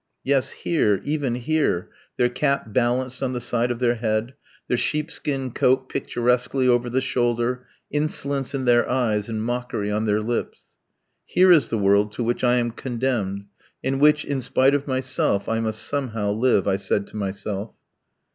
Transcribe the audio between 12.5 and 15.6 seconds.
am condemned, in which, in spite of myself, I